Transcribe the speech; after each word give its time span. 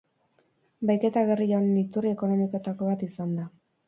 Bahiketa 0.89 1.21
gerrilla 1.31 1.59
honen 1.59 1.75
iturri 1.81 2.09
ekonomikoetako 2.13 2.89
bat 2.89 3.05
izan 3.09 3.37
da. 3.41 3.47